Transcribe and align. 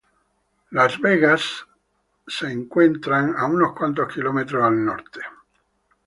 Las 0.71 0.99
Vegas 0.99 1.63
se 2.25 2.51
encuentra 2.51 3.19
a 3.37 3.45
unos 3.45 3.73
al 3.79 4.83
norte. 4.83 5.19